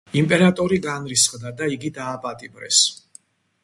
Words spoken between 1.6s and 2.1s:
და იგი